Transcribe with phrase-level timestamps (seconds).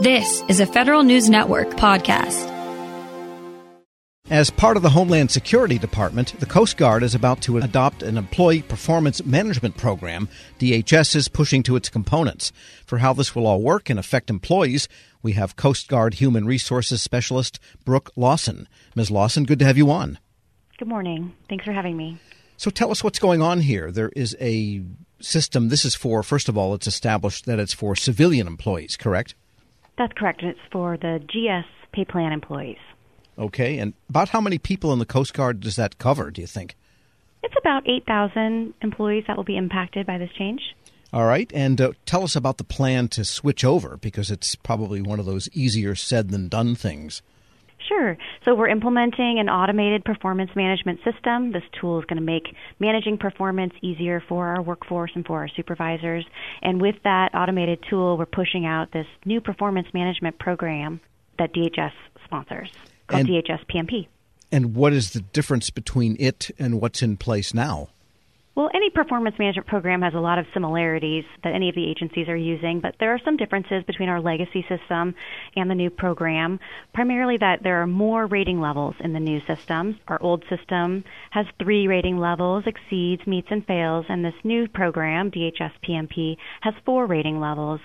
[0.00, 2.46] This is a Federal News Network podcast.
[4.30, 8.16] As part of the Homeland Security Department, the Coast Guard is about to adopt an
[8.16, 10.28] employee performance management program
[10.60, 12.52] DHS is pushing to its components.
[12.86, 14.86] For how this will all work and affect employees,
[15.20, 18.68] we have Coast Guard Human Resources Specialist Brooke Lawson.
[18.94, 19.10] Ms.
[19.10, 20.20] Lawson, good to have you on.
[20.78, 21.34] Good morning.
[21.48, 22.20] Thanks for having me.
[22.56, 23.90] So tell us what's going on here.
[23.90, 24.80] There is a
[25.20, 25.70] system.
[25.70, 29.34] This is for, first of all, it's established that it's for civilian employees, correct?
[29.98, 30.42] That's correct.
[30.42, 32.78] And it's for the GS pay plan employees.
[33.38, 33.78] Okay.
[33.78, 36.76] And about how many people in the Coast Guard does that cover, do you think?
[37.42, 40.60] It's about 8,000 employees that will be impacted by this change.
[41.12, 41.50] All right.
[41.54, 45.26] And uh, tell us about the plan to switch over because it's probably one of
[45.26, 47.22] those easier said than done things.
[47.88, 48.18] Sure.
[48.44, 51.52] So we're implementing an automated performance management system.
[51.52, 55.48] This tool is going to make managing performance easier for our workforce and for our
[55.48, 56.26] supervisors.
[56.60, 61.00] And with that automated tool, we're pushing out this new performance management program
[61.38, 61.92] that DHS
[62.24, 62.70] sponsors
[63.06, 64.06] called and, DHS PMP.
[64.52, 67.88] And what is the difference between it and what's in place now?
[68.58, 72.28] Well, any performance management program has a lot of similarities that any of the agencies
[72.28, 75.14] are using, but there are some differences between our legacy system
[75.54, 76.58] and the new program.
[76.92, 79.94] Primarily, that there are more rating levels in the new systems.
[80.08, 85.30] Our old system has three rating levels exceeds, meets, and fails, and this new program,
[85.30, 87.80] DHS PMP, has four rating levels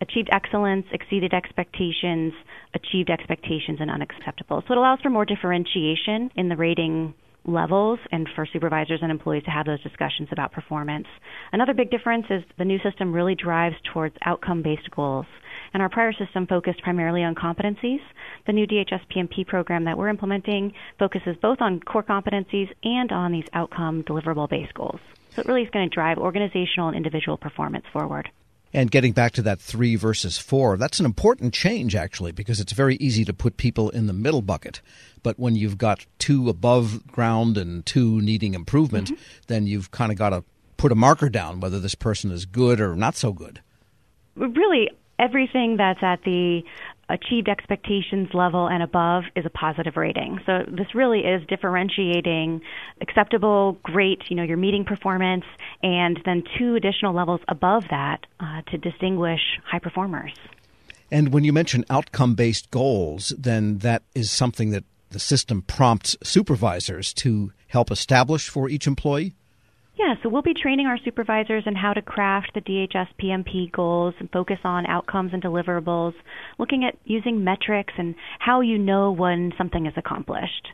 [0.00, 2.32] achieved excellence, exceeded expectations,
[2.74, 4.64] achieved expectations, and unacceptable.
[4.66, 7.14] So it allows for more differentiation in the rating
[7.46, 11.06] levels and for supervisors and employees to have those discussions about performance.
[11.52, 15.26] Another big difference is the new system really drives towards outcome based goals.
[15.72, 18.00] And our prior system focused primarily on competencies.
[18.46, 23.32] The new DHS PMP program that we're implementing focuses both on core competencies and on
[23.32, 25.00] these outcome deliverable based goals.
[25.30, 28.30] So it really is going to drive organizational and individual performance forward.
[28.76, 32.74] And getting back to that three versus four, that's an important change, actually, because it's
[32.74, 34.82] very easy to put people in the middle bucket.
[35.22, 39.22] But when you've got two above ground and two needing improvement, mm-hmm.
[39.46, 40.44] then you've kind of got to
[40.76, 43.62] put a marker down whether this person is good or not so good.
[44.34, 46.62] Really, everything that's at the
[47.08, 50.40] achieved expectations level and above is a positive rating.
[50.46, 52.60] So this really is differentiating
[53.00, 55.44] acceptable, great, you know, your meeting performance,
[55.82, 60.32] and then two additional levels above that uh, to distinguish high performers.
[61.10, 66.16] And when you mention outcome based goals, then that is something that the system prompts
[66.22, 69.34] supervisors to help establish for each employee?
[69.98, 74.14] Yeah, so we'll be training our supervisors in how to craft the DHS PMP goals
[74.18, 76.12] and focus on outcomes and deliverables,
[76.58, 80.68] looking at using metrics and how you know when something is accomplished.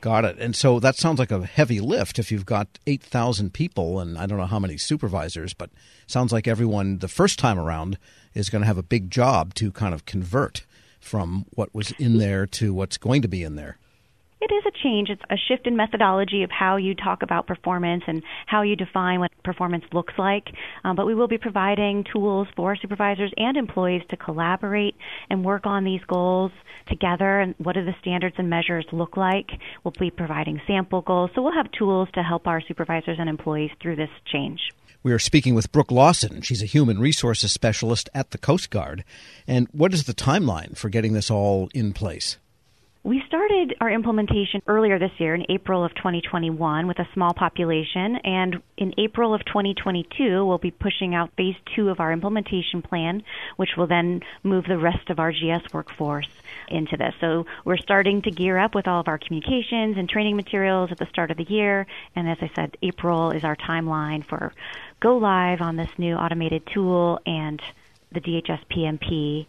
[0.00, 0.38] Got it.
[0.38, 4.26] And so that sounds like a heavy lift if you've got 8,000 people and I
[4.26, 5.70] don't know how many supervisors, but
[6.08, 7.98] sounds like everyone the first time around
[8.34, 10.66] is going to have a big job to kind of convert
[11.00, 13.78] from what was in there to what's going to be in there.
[14.38, 15.08] It is a change.
[15.08, 19.18] It's a shift in methodology of how you talk about performance and how you define
[19.18, 20.48] what performance looks like.
[20.84, 24.94] Um, but we will be providing tools for supervisors and employees to collaborate
[25.30, 26.52] and work on these goals
[26.86, 29.48] together and what do the standards and measures look like.
[29.84, 31.30] We'll be providing sample goals.
[31.34, 34.60] So we'll have tools to help our supervisors and employees through this change.
[35.02, 36.42] We are speaking with Brooke Lawson.
[36.42, 39.02] She's a human resources specialist at the Coast Guard.
[39.46, 42.36] And what is the timeline for getting this all in place?
[43.06, 48.16] We started our implementation earlier this year in April of 2021 with a small population,
[48.16, 53.22] and in April of 2022, we'll be pushing out phase two of our implementation plan,
[53.58, 56.26] which will then move the rest of our GS workforce
[56.66, 57.14] into this.
[57.20, 60.98] So we're starting to gear up with all of our communications and training materials at
[60.98, 61.86] the start of the year,
[62.16, 64.52] and as I said, April is our timeline for
[64.98, 67.62] go live on this new automated tool and
[68.10, 69.46] the DHS PMP.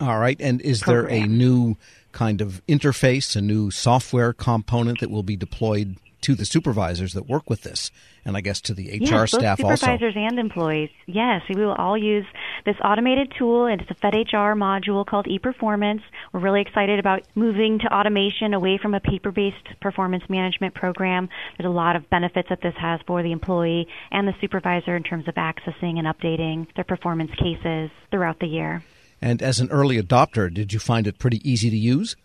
[0.00, 1.06] All right, and is program.
[1.06, 1.76] there a new
[2.12, 7.26] kind of interface, a new software component that will be deployed to the supervisors that
[7.28, 7.90] work with this,
[8.24, 10.26] and I guess to the HR yes, staff supervisors also.
[10.26, 10.90] and employees.
[11.06, 12.26] Yes, we will all use
[12.66, 13.66] this automated tool.
[13.66, 16.02] and It's a FedHR module called ePerformance.
[16.32, 21.28] We're really excited about moving to automation away from a paper-based performance management program.
[21.56, 25.02] There's a lot of benefits that this has for the employee and the supervisor in
[25.02, 28.82] terms of accessing and updating their performance cases throughout the year.
[29.22, 32.16] And as an early adopter, did you find it pretty easy to use?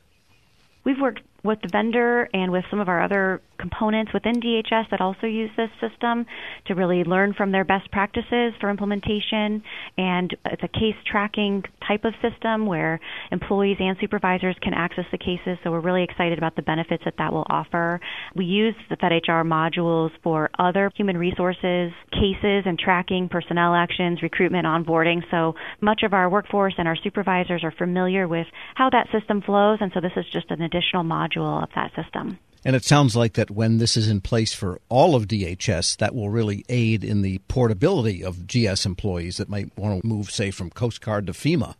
[0.83, 5.01] We've worked with the vendor and with some of our other components within DHS that
[5.01, 6.25] also use this system
[6.67, 9.63] to really learn from their best practices for implementation.
[9.97, 12.99] And it's a case tracking type of system where
[13.31, 15.57] employees and supervisors can access the cases.
[15.63, 17.99] So we're really excited about the benefits that that will offer.
[18.35, 24.65] We use the FedHR modules for other human resources cases and tracking personnel actions, recruitment,
[24.65, 25.21] onboarding.
[25.31, 29.79] So much of our workforce and our supervisors are familiar with how that system flows.
[29.81, 32.39] And so this is just an additional module of that system.
[32.65, 36.15] And it sounds like that when this is in place for all of DHS, that
[36.15, 40.49] will really aid in the portability of GS employees that might want to move, say,
[40.49, 41.75] from Coast Guard to FEMA.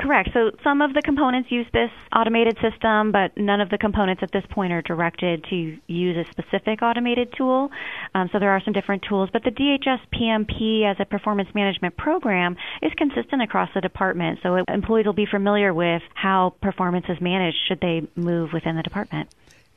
[0.00, 0.30] Correct.
[0.32, 4.32] So some of the components use this automated system, but none of the components at
[4.32, 7.70] this point are directed to use a specific automated tool.
[8.14, 11.96] Um, so there are some different tools, but the DHS PMP as a performance management
[11.98, 14.40] program is consistent across the department.
[14.42, 18.82] So employees will be familiar with how performance is managed should they move within the
[18.82, 19.28] department.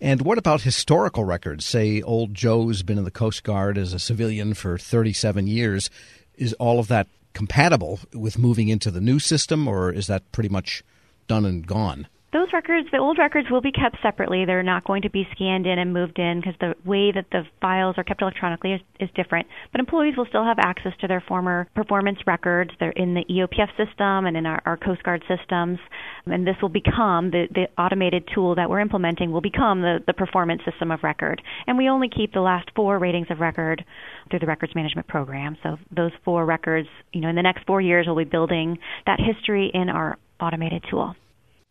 [0.03, 1.65] And what about historical records?
[1.65, 5.89] Say, old Joe's been in the Coast Guard as a civilian for 37 years.
[6.35, 10.49] Is all of that compatible with moving into the new system, or is that pretty
[10.49, 10.83] much
[11.29, 12.09] done and gone?
[12.33, 14.43] Those records, the old records, will be kept separately.
[14.43, 17.43] They're not going to be scanned in and moved in because the way that the
[17.61, 19.45] files are kept electronically is, is, different.
[19.71, 22.71] But employees will still have access to their former performance records.
[22.79, 25.77] They're in the EOPF system and in our, our Coast Guard systems.
[26.25, 30.13] And this will become the, the automated tool that we're implementing will become the, the
[30.13, 31.39] performance system of record.
[31.67, 33.85] And we only keep the last four ratings of record
[34.31, 35.55] through the records management program.
[35.61, 39.19] So those four records, you know, in the next four years, we'll be building that
[39.19, 41.15] history in our automated tool.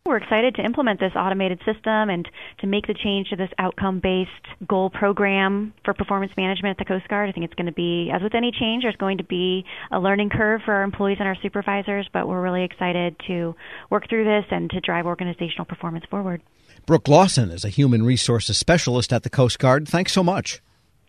[0.05, 2.27] We're excited to implement this automated system and
[2.59, 6.93] to make the change to this outcome based goal program for performance management at the
[6.93, 7.29] Coast Guard.
[7.29, 9.63] I think it's going to be, as with any change, there's going to be
[9.93, 13.55] a learning curve for our employees and our supervisors, but we're really excited to
[13.89, 16.41] work through this and to drive organizational performance forward.
[16.85, 19.87] Brooke Lawson is a human resources specialist at the Coast Guard.
[19.87, 20.61] Thanks so much.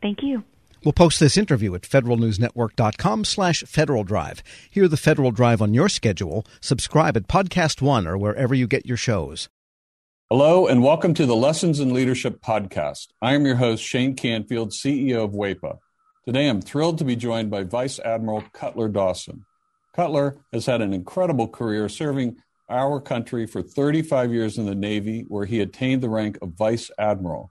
[0.02, 0.44] Thank you.
[0.85, 4.43] We'll post this interview at federalnewsnetwork.com slash Federal Drive.
[4.71, 6.45] Hear the Federal Drive on your schedule.
[6.61, 9.49] Subscribe at Podcast One or wherever you get your shows.
[10.29, 13.09] Hello, and welcome to the Lessons in Leadership podcast.
[13.23, 15.79] I am your host, Shane Canfield, CEO of FEEA.
[16.27, 19.47] Today, I'm thrilled to be joined by Vice Admiral Cutler Dawson.
[19.95, 22.37] Cutler has had an incredible career serving
[22.69, 26.91] our country for 35 years in the Navy, where he attained the rank of Vice
[26.99, 27.51] Admiral.